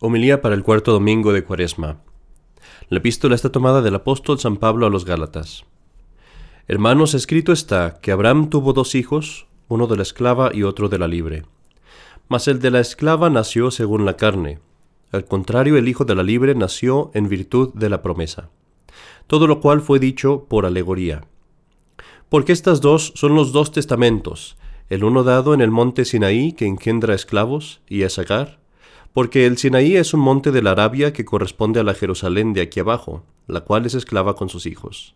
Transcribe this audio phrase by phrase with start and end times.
[0.00, 2.00] Homilía para el cuarto domingo de Cuaresma.
[2.88, 5.64] La epístola está tomada del apóstol San Pablo a los Gálatas.
[6.66, 10.98] Hermanos, escrito está que Abraham tuvo dos hijos, uno de la esclava y otro de
[10.98, 11.44] la libre.
[12.28, 14.58] Mas el de la esclava nació según la carne.
[15.12, 18.50] Al contrario, el hijo de la libre nació en virtud de la promesa.
[19.28, 21.22] Todo lo cual fue dicho por alegoría.
[22.28, 24.56] Porque estas dos son los dos testamentos,
[24.90, 28.63] el uno dado en el monte Sinaí que engendra esclavos y a sacar,
[29.14, 32.60] porque el Sinaí es un monte de la Arabia que corresponde a la Jerusalén de
[32.60, 35.14] aquí abajo, la cual es esclava con sus hijos.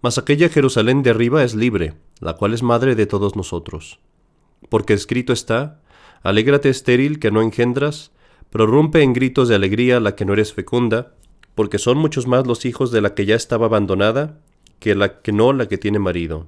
[0.00, 4.00] Mas aquella Jerusalén de arriba es libre, la cual es madre de todos nosotros.
[4.70, 5.82] Porque escrito está,
[6.22, 8.12] Alégrate estéril que no engendras,
[8.48, 11.14] prorrumpe en gritos de alegría la que no eres fecunda,
[11.54, 14.40] porque son muchos más los hijos de la que ya estaba abandonada
[14.80, 16.46] que la que no la que tiene marido.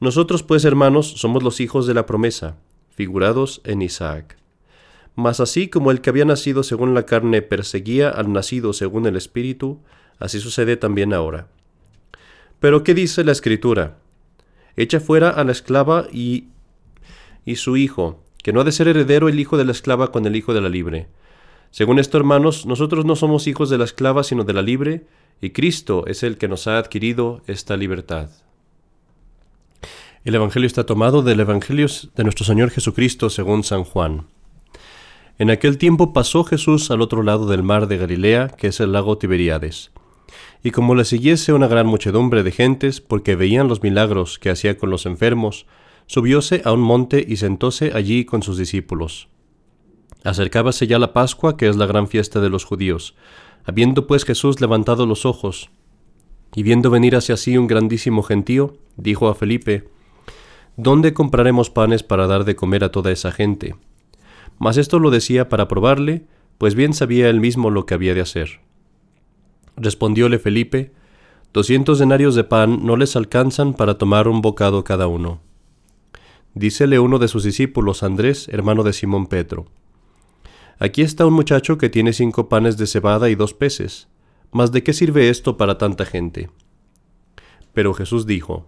[0.00, 2.56] Nosotros pues, hermanos, somos los hijos de la promesa,
[2.90, 4.38] figurados en Isaac.
[5.18, 9.16] Mas así como el que había nacido según la carne perseguía al nacido según el
[9.16, 9.80] Espíritu,
[10.20, 11.48] así sucede también ahora.
[12.60, 13.98] Pero ¿qué dice la Escritura?
[14.76, 16.44] Echa fuera a la esclava y,
[17.44, 20.24] y su hijo, que no ha de ser heredero el hijo de la esclava con
[20.24, 21.08] el hijo de la libre.
[21.72, 25.06] Según esto, hermanos, nosotros no somos hijos de la esclava, sino de la libre,
[25.40, 28.30] y Cristo es el que nos ha adquirido esta libertad.
[30.24, 34.28] El Evangelio está tomado del Evangelio de nuestro Señor Jesucristo según San Juan.
[35.38, 38.90] En aquel tiempo pasó Jesús al otro lado del mar de Galilea, que es el
[38.90, 39.92] lago Tiberíades.
[40.64, 44.76] Y como le siguiese una gran muchedumbre de gentes, porque veían los milagros que hacía
[44.76, 45.66] con los enfermos,
[46.06, 49.28] subióse a un monte y sentóse allí con sus discípulos.
[50.24, 53.14] Acercábase ya la Pascua, que es la gran fiesta de los judíos.
[53.64, 55.70] Habiendo pues Jesús levantado los ojos,
[56.52, 59.88] y viendo venir hacia sí un grandísimo gentío, dijo a Felipe,
[60.76, 63.76] ¿Dónde compraremos panes para dar de comer a toda esa gente?
[64.58, 66.26] Mas esto lo decía para probarle,
[66.58, 68.60] pues bien sabía él mismo lo que había de hacer.
[69.76, 70.92] Respondióle Felipe,
[71.52, 75.40] Doscientos denarios de pan no les alcanzan para tomar un bocado cada uno.
[76.54, 79.66] Dícele uno de sus discípulos, Andrés, hermano de Simón Pedro.
[80.78, 84.08] Aquí está un muchacho que tiene cinco panes de cebada y dos peces.
[84.52, 86.50] Mas ¿de qué sirve esto para tanta gente?
[87.72, 88.66] Pero Jesús dijo,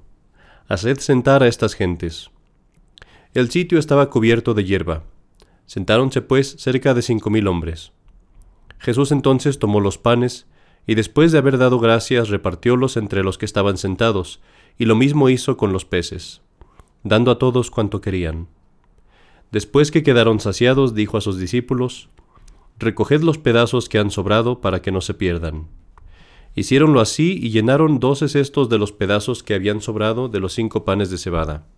[0.69, 2.31] Haced sentar a estas gentes.
[3.35, 5.05] El sitio estaba cubierto de hierba,
[5.71, 7.93] Sentáronse pues cerca de cinco mil hombres.
[8.81, 10.49] Jesús entonces tomó los panes,
[10.85, 14.41] y después de haber dado gracias repartiólos entre los que estaban sentados,
[14.79, 16.41] y lo mismo hizo con los peces,
[17.05, 18.49] dando a todos cuanto querían.
[19.53, 22.09] Después que quedaron saciados, dijo a sus discípulos,
[22.81, 25.69] Recoged los pedazos que han sobrado para que no se pierdan.
[26.57, 30.85] Hicieronlo así y llenaron doce cestos de los pedazos que habían sobrado de los cinco
[30.85, 31.69] panes de cebada.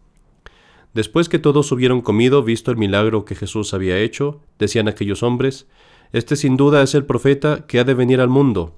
[0.95, 5.67] Después que todos hubieron comido, visto el milagro que Jesús había hecho, decían aquellos hombres,
[6.13, 8.75] Este sin duda es el profeta que ha de venir al mundo.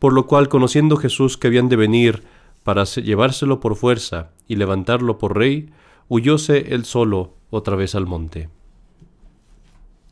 [0.00, 2.24] Por lo cual, conociendo Jesús que habían de venir
[2.64, 5.70] para llevárselo por fuerza y levantarlo por rey,
[6.08, 8.48] huyóse él solo otra vez al monte.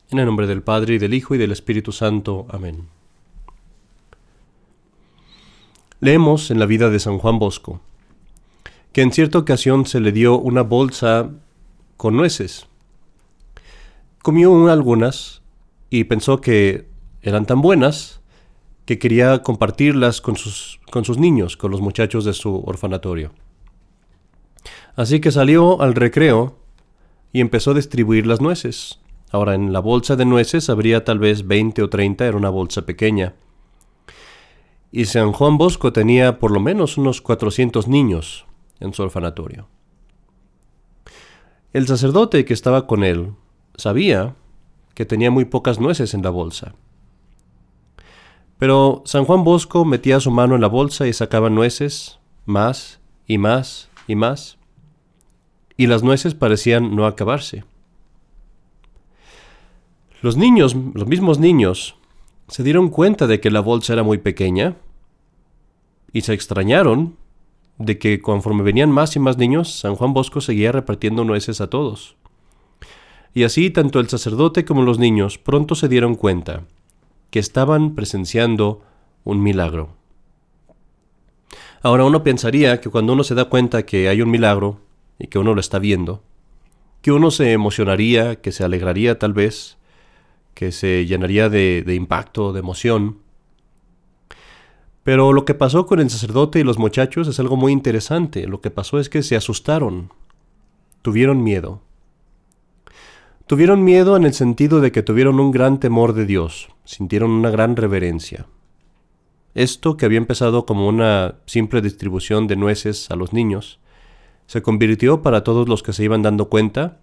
[0.09, 2.45] En el nombre del Padre, y del Hijo, y del Espíritu Santo.
[2.49, 2.87] Amén.
[5.99, 7.81] Leemos en la vida de San Juan Bosco
[8.91, 11.29] que en cierta ocasión se le dio una bolsa
[11.97, 12.67] con nueces.
[14.21, 15.41] Comió algunas
[15.89, 16.87] y pensó que
[17.21, 18.21] eran tan buenas
[18.85, 23.31] que quería compartirlas con sus, con sus niños, con los muchachos de su orfanatorio.
[24.95, 26.57] Así que salió al recreo
[27.31, 28.99] y empezó a distribuir las nueces.
[29.31, 32.85] Ahora, en la bolsa de nueces habría tal vez 20 o 30, era una bolsa
[32.85, 33.33] pequeña.
[34.91, 38.45] Y San Juan Bosco tenía por lo menos unos 400 niños
[38.81, 39.67] en su orfanatorio.
[41.73, 43.31] El sacerdote que estaba con él
[43.75, 44.35] sabía
[44.93, 46.75] que tenía muy pocas nueces en la bolsa.
[48.57, 53.37] Pero San Juan Bosco metía su mano en la bolsa y sacaba nueces, más y
[53.37, 54.57] más y más,
[55.77, 57.63] y las nueces parecían no acabarse.
[60.21, 61.95] Los niños, los mismos niños,
[62.47, 64.75] se dieron cuenta de que la bolsa era muy pequeña
[66.13, 67.17] y se extrañaron
[67.77, 71.69] de que conforme venían más y más niños, San Juan Bosco seguía repartiendo nueces a
[71.69, 72.15] todos.
[73.33, 76.63] Y así tanto el sacerdote como los niños pronto se dieron cuenta
[77.29, 78.81] que estaban presenciando
[79.23, 79.95] un milagro.
[81.81, 84.79] Ahora uno pensaría que cuando uno se da cuenta que hay un milagro
[85.17, 86.21] y que uno lo está viendo,
[87.01, 89.77] que uno se emocionaría, que se alegraría tal vez,
[90.53, 93.20] que se llenaría de, de impacto, de emoción,
[95.03, 98.47] pero lo que pasó con el sacerdote y los muchachos es algo muy interesante.
[98.47, 100.11] Lo que pasó es que se asustaron,
[101.01, 101.81] tuvieron miedo.
[103.47, 107.49] Tuvieron miedo en el sentido de que tuvieron un gran temor de Dios, sintieron una
[107.49, 108.45] gran reverencia.
[109.55, 113.79] Esto, que había empezado como una simple distribución de nueces a los niños,
[114.45, 116.99] se convirtió para todos los que se iban dando cuenta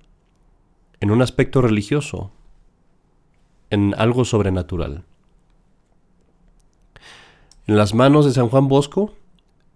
[1.00, 2.30] en un aspecto religioso,
[3.70, 5.04] en algo sobrenatural.
[7.68, 9.12] En las manos de San Juan Bosco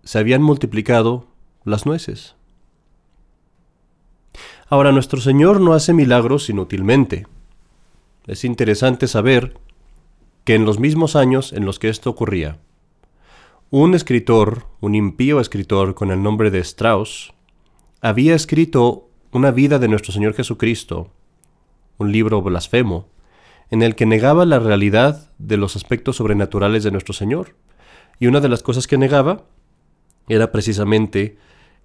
[0.02, 1.26] se habían multiplicado
[1.62, 2.36] las nueces.
[4.66, 7.26] Ahora, nuestro Señor no hace milagros inútilmente.
[8.26, 9.58] Es interesante saber
[10.44, 12.56] que en los mismos años en los que esto ocurría,
[13.68, 17.34] un escritor, un impío escritor con el nombre de Strauss,
[18.00, 21.10] había escrito una vida de nuestro Señor Jesucristo,
[21.98, 23.08] un libro blasfemo,
[23.70, 27.54] en el que negaba la realidad de los aspectos sobrenaturales de nuestro Señor.
[28.18, 29.44] Y una de las cosas que negaba
[30.28, 31.36] era precisamente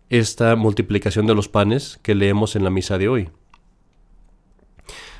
[0.10, 3.30] esta multiplicación de los panes que leemos en la misa de hoy.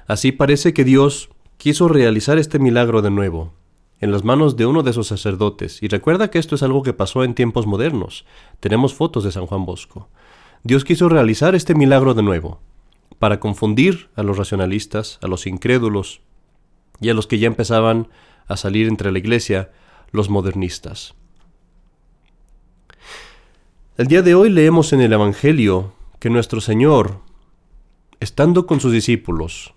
[0.08, 3.54] Así parece que Dios quiso realizar este milagro de nuevo,
[4.00, 5.82] en las manos de uno de esos sacerdotes.
[5.84, 8.26] Y recuerda que esto es algo que pasó en tiempos modernos.
[8.60, 10.10] Tenemos fotos de San Juan Bosco.
[10.64, 12.62] Dios quiso realizar este milagro de nuevo,
[13.20, 16.22] para confundir a los racionalistas, a los incrédulos
[17.02, 18.08] y a los que ya empezaban
[18.48, 19.72] a salir entre la iglesia,
[20.12, 21.16] los modernistas.
[23.98, 27.22] El día de hoy leemos en el Evangelio que nuestro Señor,
[28.20, 29.74] estando con sus discípulos,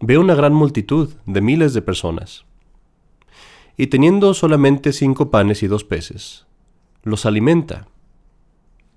[0.00, 2.44] ve una gran multitud de miles de personas,
[3.76, 6.46] y teniendo solamente cinco panes y dos peces,
[7.02, 7.88] los alimenta.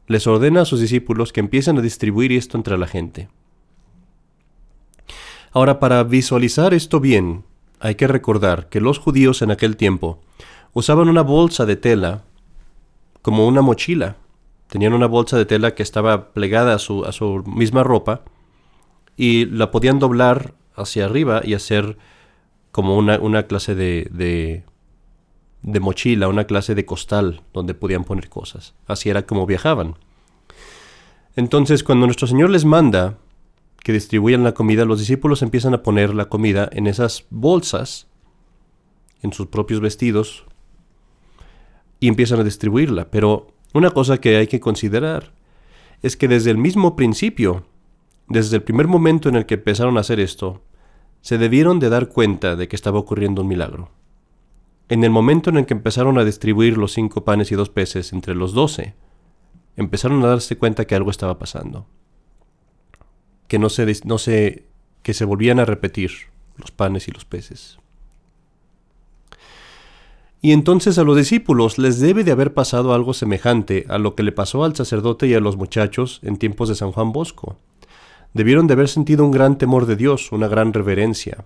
[0.08, 3.30] Les ordena a sus discípulos que empiecen a distribuir esto entre la gente.
[5.52, 7.44] Ahora, para visualizar esto bien,
[7.80, 10.22] hay que recordar que los judíos en aquel tiempo
[10.78, 12.22] usaban una bolsa de tela
[13.24, 14.16] como una mochila
[14.68, 18.22] Tenían una bolsa de tela que estaba plegada a su, a su misma ropa
[19.16, 21.98] y la podían doblar hacia arriba y hacer
[22.72, 24.64] como una, una clase de, de,
[25.62, 28.76] de, mochila, una clase de costal donde podían poner cosas.
[28.88, 29.96] Así era como viajaban.
[31.38, 33.18] Entonces, cuando nuestro Señor les manda
[33.84, 38.08] que distribuyan la comida, los discípulos empiezan a poner la comida en esas bolsas,
[39.24, 40.47] en sus propios vestidos,
[42.00, 43.10] y empiezan a distribuirla.
[43.10, 45.34] Pero una cosa que hay que considerar
[46.02, 47.66] es que desde el mismo principio,
[48.28, 50.62] desde el primer momento en el que empezaron a hacer esto,
[51.22, 53.90] se debieron de dar cuenta de que estaba ocurriendo un milagro.
[54.90, 58.14] En el momento en el que empezaron a distribuir los cinco panes y dos peces
[58.14, 58.96] entre los doce,
[59.76, 61.88] empezaron a darse cuenta que algo estaba pasando.
[63.48, 64.66] Que no se, no se,
[65.04, 66.12] que se volvían a repetir
[66.56, 67.80] los panes y los peces.
[70.42, 74.24] Y entonces a los discípulos les debe de haber pasado algo semejante a lo que
[74.24, 77.58] le pasó al sacerdote y a los muchachos en tiempos de San Juan Bosco.
[78.34, 81.46] Debieron de haber sentido un gran temor de Dios, una gran reverencia.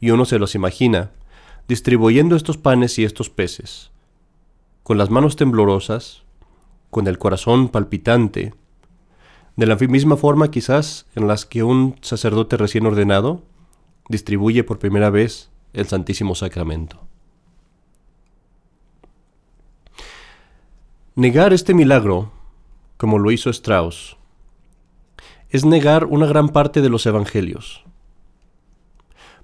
[0.00, 1.10] Y uno se los imagina,
[1.68, 3.90] distribuyendo estos panes y estos peces,
[4.82, 6.22] con las manos temblorosas,
[6.88, 8.54] con el corazón palpitante,
[9.56, 13.42] de la misma forma quizás en las que un sacerdote recién ordenado
[14.08, 17.09] distribuye por primera vez el Santísimo Sacramento.
[21.16, 22.30] Negar este milagro,
[22.96, 24.16] como lo hizo Strauss,
[25.48, 27.82] es negar una gran parte de los evangelios.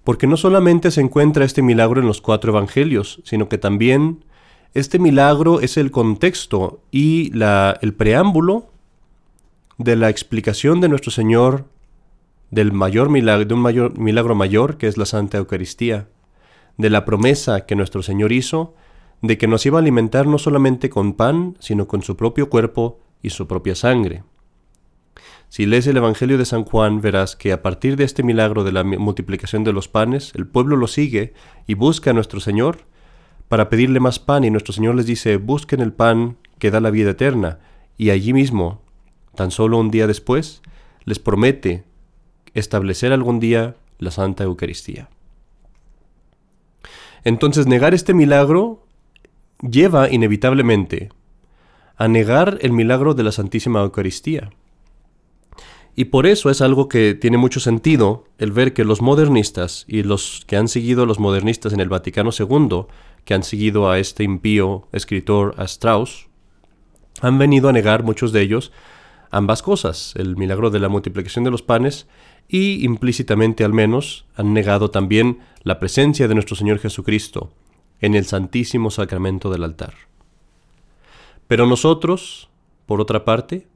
[0.05, 4.25] Porque no solamente se encuentra este milagro en los cuatro evangelios, sino que también
[4.75, 8.71] este milagro es el contexto y la, el preámbulo
[9.77, 11.65] de la explicación de nuestro Señor
[12.53, 16.09] del mayor milagro, de un mayor, milagro mayor que es la Santa Eucaristía,
[16.77, 18.75] de la promesa que nuestro Señor hizo
[19.23, 23.01] de que nos iba a alimentar no solamente con pan, sino con su propio cuerpo
[23.23, 24.23] y su propia sangre.
[25.49, 28.73] Si lees el Evangelio de San Juan, verás que a partir de este milagro de
[28.73, 31.35] la multiplicación de los panes, el pueblo lo sigue
[31.67, 32.81] y busca a nuestro Señor
[33.49, 36.91] para pedirle más pan, y nuestro Señor les dice, busquen el pan que da la
[36.91, 37.61] vida eterna,
[37.97, 38.83] y allí mismo,
[39.37, 40.63] tan solo un día después,
[41.05, 41.85] les promete
[42.55, 45.09] establecer algún día la Santa Eucaristía.
[47.23, 48.86] Entonces negar este milagro
[49.61, 51.11] lleva inevitablemente
[51.97, 54.51] a negar el milagro de la Santísima Eucaristía.
[55.95, 60.03] Y por eso es algo que tiene mucho sentido el ver que los modernistas y
[60.03, 62.85] los que han seguido a los modernistas en el Vaticano II,
[63.25, 66.29] que han seguido a este impío escritor, a Strauss,
[67.23, 68.73] han venido a negar muchos de ellos
[69.31, 72.07] ambas cosas, el milagro de la multiplicación de los panes
[72.47, 77.53] y implícitamente al menos han negado también la presencia de nuestro Señor Jesucristo
[78.01, 79.95] en el Santísimo Sacramento del altar.
[81.49, 82.49] Pero nosotros,
[82.87, 83.67] por otra parte,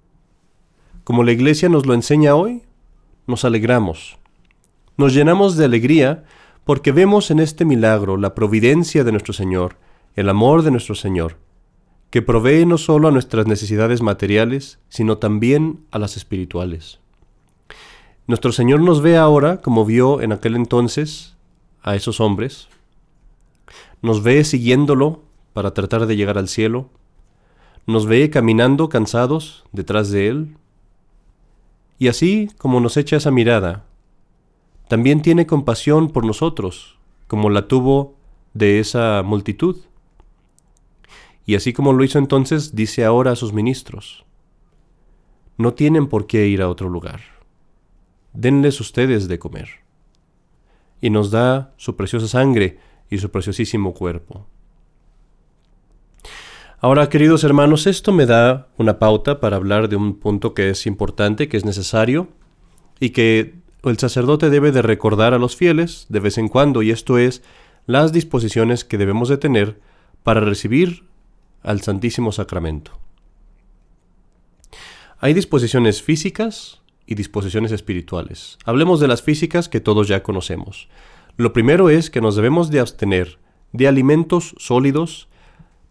[1.05, 2.63] como la Iglesia nos lo enseña hoy,
[3.27, 4.19] nos alegramos,
[4.97, 6.25] Nos llenamos de alegría
[6.65, 9.77] porque vemos en este milagro la providencia de nuestro Señor,
[10.15, 11.39] el amor de nuestro Señor,
[12.11, 17.01] que provee no solo a nuestras necesidades materiales, sino también a las espirituales.
[18.27, 21.37] Nuestro Señor nos ve ahora como vio en aquel entonces
[21.83, 22.69] a esos hombres,
[24.03, 26.89] nos ve siguiéndolo para tratar de llegar al cielo,
[27.87, 30.57] nos ve caminando cansados detrás de Él,
[31.99, 33.85] y así como nos echa esa mirada,
[34.89, 38.17] también tiene compasión por nosotros, como la tuvo
[38.55, 39.77] de esa multitud.
[41.47, 44.25] Y así como lo hizo entonces, dice ahora a sus ministros,
[45.59, 47.21] no tienen por qué ir a otro lugar,
[48.33, 49.69] denles ustedes de comer.
[51.01, 52.79] Y nos da su preciosa sangre
[53.11, 54.47] y su preciosísimo cuerpo.
[56.79, 60.87] Ahora, queridos hermanos, esto me da una pauta para hablar de un punto que es
[60.87, 62.29] importante, que es necesario,
[62.99, 66.91] y que el sacerdote debe de recordar a los fieles de vez en cuando, y
[66.91, 67.43] esto es
[67.87, 69.81] las disposiciones que debemos de tener
[70.23, 71.05] para recibir
[71.63, 72.99] al Santísimo Sacramento.
[75.19, 78.57] Hay disposiciones físicas y disposiciones espirituales.
[78.65, 80.89] Hablemos de las físicas que todos ya conocemos.
[81.41, 83.39] Lo primero es que nos debemos de abstener
[83.73, 85.27] de alimentos sólidos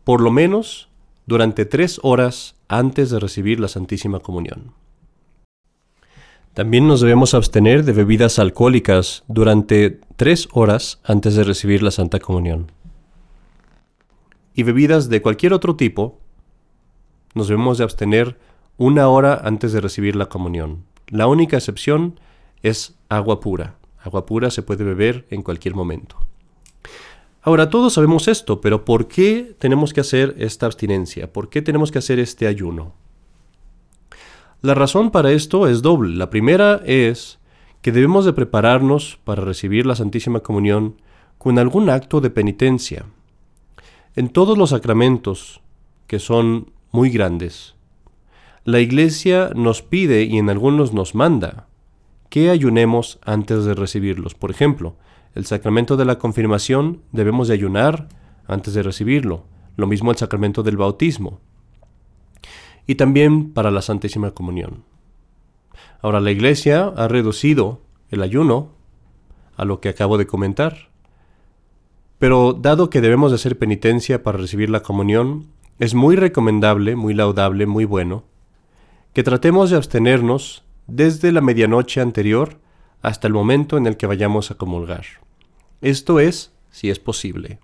[0.03, 0.89] por lo menos
[1.25, 4.73] durante tres horas antes de recibir la Santísima Comunión.
[6.53, 12.19] También nos debemos abstener de bebidas alcohólicas durante tres horas antes de recibir la Santa
[12.19, 12.71] Comunión
[14.53, 16.19] y bebidas de cualquier otro tipo,
[17.33, 18.37] nos debemos de abstener
[18.77, 20.83] una hora antes de recibir la comunión.
[21.07, 22.19] La única excepción
[22.61, 23.78] es agua pura.
[24.01, 26.17] Agua pura se puede beber en cualquier momento.
[27.41, 31.31] Ahora, todos sabemos esto, pero ¿por qué tenemos que hacer esta abstinencia?
[31.31, 32.93] ¿Por qué tenemos que hacer este ayuno?
[34.61, 36.17] La razón para esto es doble.
[36.17, 37.39] La primera es
[37.81, 40.95] que debemos de prepararnos para recibir la Santísima Comunión
[41.37, 43.05] con algún acto de penitencia.
[44.17, 45.61] En todos los sacramentos,
[46.07, 47.75] que son muy grandes,
[48.65, 51.68] la Iglesia nos pide y en algunos nos manda
[52.29, 54.35] que ayunemos antes de recibirlos.
[54.35, 54.95] Por ejemplo,
[55.35, 58.07] el sacramento de la confirmación debemos de ayunar
[58.47, 59.45] antes de recibirlo.
[59.75, 61.39] Lo mismo el sacramento del bautismo.
[62.87, 64.83] Y también para la Santísima Comunión.
[66.01, 68.69] Ahora, la Iglesia ha reducido el ayuno
[69.55, 70.89] a lo que acabo de comentar.
[72.17, 75.47] Pero dado que debemos de hacer penitencia para recibir la comunión,
[75.79, 78.23] es muy recomendable, muy laudable, muy bueno,
[79.13, 82.59] que tratemos de abstenernos desde la medianoche anterior
[83.01, 85.05] hasta el momento en el que vayamos a comulgar.
[85.81, 87.59] Esto es, si es posible.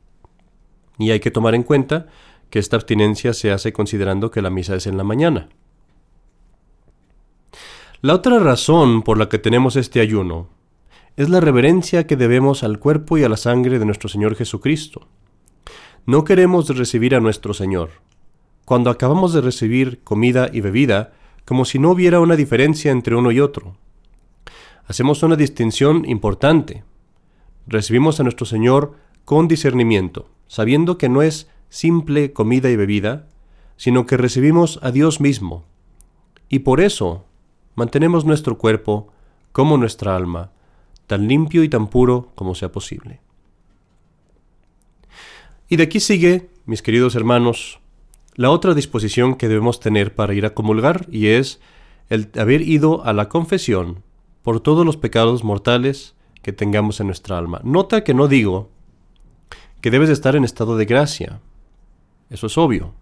[0.98, 2.08] Y hay que tomar en cuenta
[2.50, 5.50] que esta abstinencia se hace considerando que la misa es en la mañana.
[8.01, 10.50] La otra razón por la que tenemos este ayuno
[11.17, 15.08] es la reverencia que debemos al cuerpo y a la sangre de nuestro Señor Jesucristo.
[16.05, 17.89] No queremos recibir a nuestro Señor,
[18.65, 21.13] cuando acabamos de recibir comida y bebida,
[21.46, 23.78] como si no hubiera una diferencia entre uno y otro.
[24.88, 26.84] Hacemos una distinción importante.
[27.68, 33.28] Recibimos a nuestro Señor con discernimiento, sabiendo que no es simple comida y bebida,
[33.78, 35.66] sino que recibimos a Dios mismo.
[36.50, 37.25] Y por eso
[37.75, 39.12] mantenemos nuestro cuerpo
[39.52, 40.52] como nuestra alma,
[41.08, 43.20] tan limpio y tan puro como sea posible.
[45.68, 47.80] Y de aquí sigue, mis queridos hermanos,
[48.36, 51.60] la otra disposición que debemos tener para ir a comulgar y es
[52.10, 54.04] el haber ido a la confesión
[54.44, 57.62] por todos los pecados mortales que tengamos en nuestra alma.
[57.63, 58.70] Nota que no digo
[59.82, 61.39] que debes estar en estado de gracia.
[62.30, 62.94] Eso es obvio.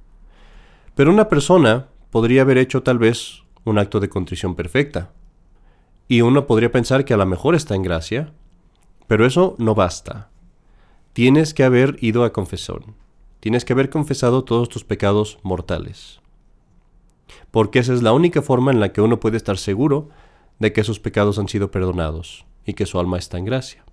[0.95, 5.11] Pero una persona podría haber hecho tal vez un acto de contrición perfecta,
[6.07, 8.33] y uno podría pensar que a lo mejor está en gracia,
[9.07, 10.29] pero eso no basta.
[11.13, 12.95] Tienes que haber ido a confesión.
[13.43, 16.21] Tienes que haber confesado todos tus pecados mortales.
[17.51, 20.07] Porque esa es la única forma en la que uno puede estar seguro
[20.59, 23.83] de que sus pecados han sido perdonados y que su alma está en gracia.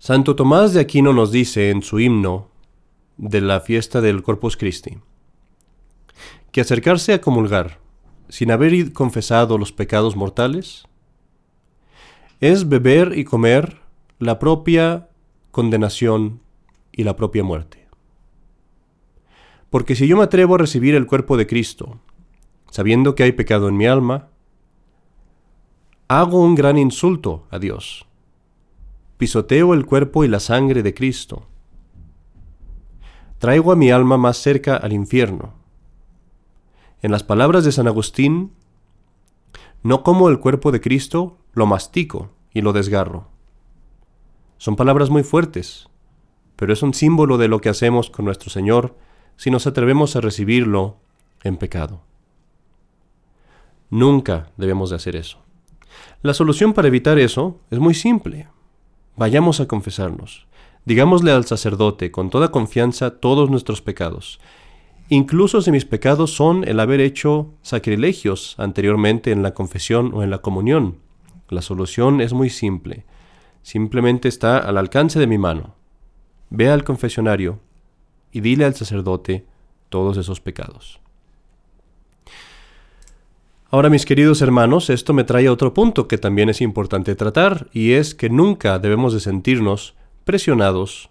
[0.00, 2.48] Santo Tomás de Aquino nos dice en su himno
[3.18, 4.98] de la fiesta del Corpus Christi
[6.50, 7.78] que acercarse a comulgar
[8.28, 10.88] sin haber confesado los pecados mortales,
[12.40, 13.80] es beber y comer
[14.18, 15.08] la propia
[15.52, 16.40] condenación
[16.96, 17.86] y la propia muerte.
[19.70, 22.00] Porque si yo me atrevo a recibir el cuerpo de Cristo,
[22.70, 24.30] sabiendo que hay pecado en mi alma,
[26.08, 28.06] hago un gran insulto a Dios.
[29.18, 31.46] Pisoteo el cuerpo y la sangre de Cristo.
[33.38, 35.54] Traigo a mi alma más cerca al infierno
[37.02, 38.52] en las palabras de San Agustín,
[39.84, 43.28] No como el cuerpo de Cristo, lo mastico y lo desgarro.
[44.58, 45.88] Son palabras muy fuertes,
[46.56, 48.96] pero es un símbolo de lo que hacemos con nuestro Señor
[49.36, 50.96] si nos atrevemos a recibirlo
[51.44, 52.02] en pecado.
[53.90, 55.38] Nunca debemos de hacer eso.
[56.22, 58.48] La solución para evitar eso es muy simple.
[59.16, 60.46] Vayamos a confesarnos.
[60.84, 64.40] Digámosle al sacerdote con toda confianza todos nuestros pecados.
[65.08, 70.30] Incluso si mis pecados son el haber hecho sacrilegios anteriormente en la confesión o en
[70.30, 70.98] la comunión.
[71.48, 73.04] La solución es muy simple.
[73.62, 75.74] Simplemente está al alcance de mi mano.
[76.50, 77.60] Ve al confesionario
[78.32, 79.44] y dile al sacerdote
[79.88, 81.00] todos esos pecados.
[83.68, 87.68] Ahora, mis queridos hermanos, esto me trae a otro punto que también es importante tratar,
[87.72, 91.10] y es que nunca debemos de sentirnos presionados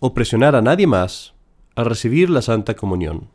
[0.00, 1.34] o presionar a nadie más
[1.76, 3.28] a recibir la Santa Comunión.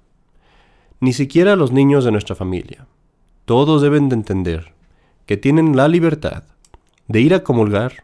[0.99, 2.87] Ni siquiera los niños de nuestra familia.
[3.45, 4.73] Todos deben de entender
[5.27, 6.43] que tienen la libertad
[7.07, 8.03] de ir a comulgar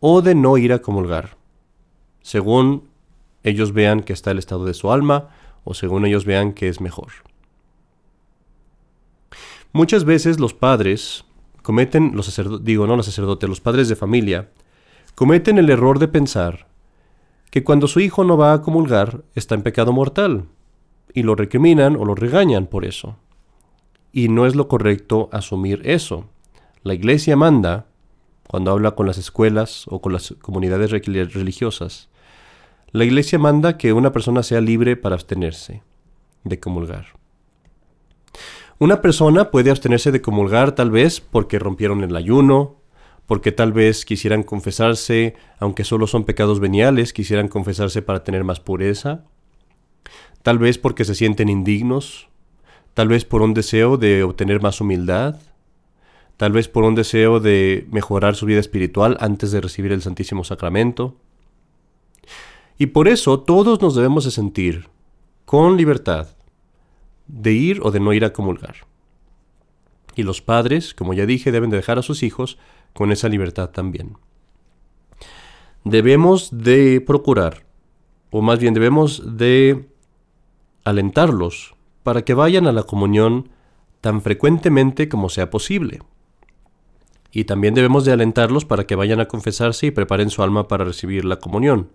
[0.00, 1.36] o de no ir a comulgar,
[2.22, 2.88] según
[3.42, 5.28] ellos vean que está el estado de su alma
[5.64, 7.12] o según ellos vean que es mejor.
[9.72, 11.24] Muchas veces los padres
[11.62, 14.50] cometen, los sacerdotes, digo no los sacerdotes, los padres de familia,
[15.14, 16.66] cometen el error de pensar
[17.50, 20.46] que cuando su hijo no va a comulgar está en pecado mortal,
[21.14, 23.16] y lo recriminan o lo regañan por eso.
[24.12, 26.26] Y no es lo correcto asumir eso.
[26.82, 27.86] La iglesia manda,
[28.48, 32.08] cuando habla con las escuelas o con las comunidades religiosas,
[32.92, 35.82] la iglesia manda que una persona sea libre para abstenerse
[36.44, 37.06] de comulgar.
[38.78, 42.82] Una persona puede abstenerse de comulgar tal vez porque rompieron el ayuno,
[43.26, 48.60] porque tal vez quisieran confesarse, aunque solo son pecados veniales, quisieran confesarse para tener más
[48.60, 49.24] pureza,
[50.42, 52.28] tal vez porque se sienten indignos,
[52.92, 55.40] tal vez por un deseo de obtener más humildad,
[56.36, 60.44] tal vez por un deseo de mejorar su vida espiritual antes de recibir el Santísimo
[60.44, 61.16] Sacramento.
[62.78, 64.88] Y por eso todos nos debemos de sentir
[65.44, 66.28] con libertad
[67.26, 68.76] de ir o de no ir a comulgar.
[70.14, 72.58] Y los padres, como ya dije, deben de dejar a sus hijos
[72.92, 74.16] con esa libertad también.
[75.84, 77.64] Debemos de procurar,
[78.30, 79.88] o más bien debemos de
[80.84, 83.48] alentarlos para que vayan a la comunión
[84.00, 86.00] tan frecuentemente como sea posible.
[87.30, 90.84] Y también debemos de alentarlos para que vayan a confesarse y preparen su alma para
[90.84, 91.88] recibir la comunión.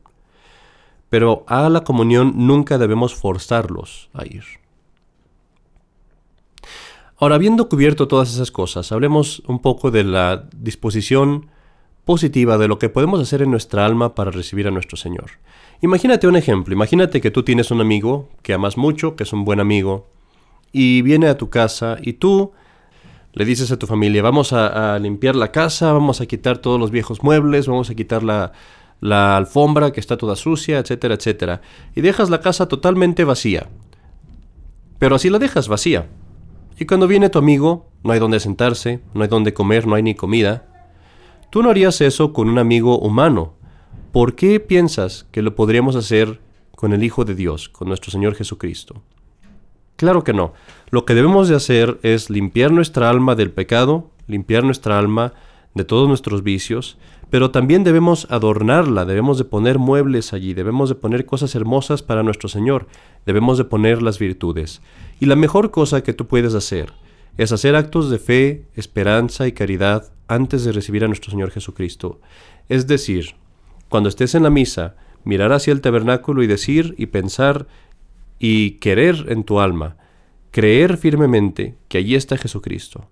[1.10, 4.44] Pero a la comunión nunca debemos forzarlos a ir.
[7.20, 11.48] Ahora, habiendo cubierto todas esas cosas, hablemos un poco de la disposición
[12.06, 15.32] positiva de lo que podemos hacer en nuestra alma para recibir a nuestro Señor.
[15.82, 19.46] Imagínate un ejemplo, imagínate que tú tienes un amigo que amas mucho, que es un
[19.46, 20.08] buen amigo,
[20.72, 22.52] y viene a tu casa y tú
[23.34, 26.92] le dices a tu familia, vamos a, limpiar la casa, vamos a quitar todos los
[26.92, 28.52] viejos muebles, vamos a quitar la,
[29.00, 31.62] la alfombra que está toda sucia, etcétera, etcétera,
[31.96, 33.70] y dejas la casa totalmente vacía.
[35.00, 36.08] Pero así la dejas vacía.
[36.80, 40.04] Y cuando viene tu amigo, no hay donde sentarse, no hay donde comer, no hay
[40.04, 40.66] ni comida.
[41.50, 43.54] Tú no harías eso con un amigo humano.
[44.12, 46.40] ¿Por qué piensas que lo podríamos hacer
[46.76, 49.02] con el Hijo de Dios, con nuestro Señor Jesucristo?
[49.96, 50.54] Claro que no.
[50.92, 55.34] Lo que debemos de hacer es limpiar nuestra alma del pecado, limpiar nuestra alma
[55.78, 56.98] de todos nuestros vicios,
[57.30, 62.24] pero también debemos adornarla, debemos de poner muebles allí, debemos de poner cosas hermosas para
[62.24, 62.88] nuestro Señor,
[63.26, 64.82] debemos de poner las virtudes.
[65.20, 66.94] Y la mejor cosa que tú puedes hacer
[67.38, 72.20] es hacer actos de fe, esperanza y caridad antes de recibir a nuestro Señor Jesucristo.
[72.70, 73.36] Es decir,
[73.90, 77.68] cuando estés en la misa, mirar hacia el tabernáculo y decir y pensar
[78.40, 79.98] y querer en tu alma,
[80.52, 83.10] creer firmemente que allí está Jesucristo.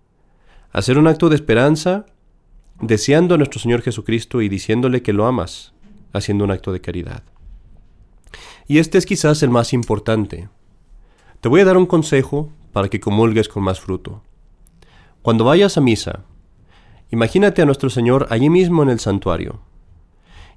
[0.72, 2.06] Hacer un acto de esperanza
[2.82, 5.74] deseando a nuestro Señor Jesucristo y diciéndole que lo amas,
[6.14, 7.24] haciendo un acto de caridad.
[8.68, 10.50] Y este es quizás el más importante.
[11.40, 14.24] Te voy a dar un consejo para que comulgues con más fruto.
[15.22, 16.24] Cuando vayas a misa,
[17.12, 19.62] imagínate a nuestro Señor allí mismo en el santuario.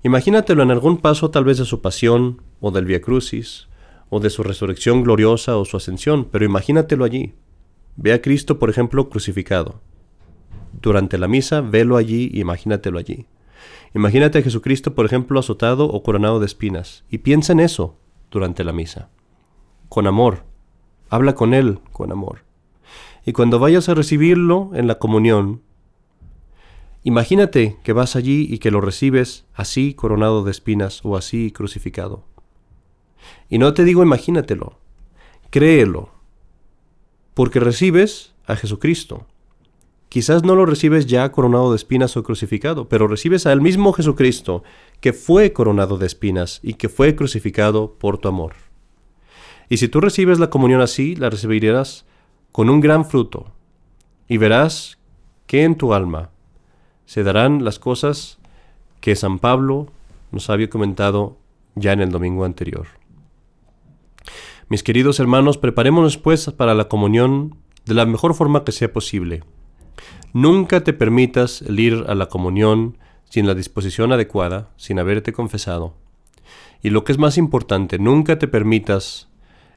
[0.02, 3.68] Imagínatelo en algún paso tal vez de su pasión, o del Via Crucis,
[4.11, 7.35] o de su resurrección gloriosa o su ascensión, pero imagínatelo allí.
[7.96, 9.81] Ve a Cristo, por ejemplo, crucificado
[10.81, 13.27] durante la misa, velo allí y imagínatelo allí.
[13.95, 17.97] Imagínate a Jesucristo, por ejemplo, azotado o coronado de espinas, y piensa en eso
[18.31, 19.09] durante la misa.
[19.89, 20.45] Con amor.
[21.11, 22.45] Habla con Él con amor.
[23.25, 25.63] Y cuando vayas a recibirlo en la comunión,
[27.03, 32.25] imagínate que vas allí y que lo recibes así coronado de espinas o así crucificado.
[33.49, 34.79] Y no te digo imagínatelo,
[35.51, 36.11] créelo,
[37.35, 39.27] porque recibes a Jesucristo
[40.09, 44.62] Quizás no lo recibes ya coronado de espinas o crucificado, pero recibes al mismo Jesucristo
[45.01, 48.55] que fue coronado de espinas y que fue crucificado por tu amor.
[49.68, 52.07] Y si tú recibes la comunión así, la recibirás
[52.53, 53.53] con un gran fruto,
[54.29, 54.99] y verás
[55.47, 56.31] que en tu alma
[57.05, 58.38] se darán las cosas
[59.01, 59.88] que San Pablo
[60.33, 61.37] nos había comentado
[61.75, 62.87] ya en el domingo anterior.
[64.68, 69.42] Mis queridos hermanos, preparémonos pues para la comunión de la mejor forma que sea posible.
[70.33, 75.95] Nunca te permitas el ir a la comunión sin la disposición adecuada, sin haberte confesado.
[76.83, 79.29] Y lo que es más importante, nunca te permitas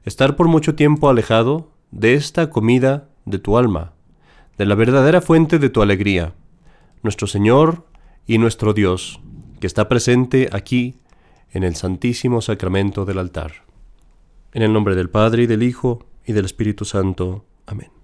[0.03, 3.93] estar por mucho tiempo alejado de esta comida de tu alma,
[4.57, 6.33] de la verdadera fuente de tu alegría,
[7.03, 7.85] nuestro Señor
[8.27, 9.19] y nuestro Dios,
[9.59, 10.95] que está presente aquí
[11.51, 13.65] en el Santísimo Sacramento del altar.
[14.53, 17.45] En el nombre del Padre y del Hijo y del Espíritu Santo.
[17.65, 18.00] Amén.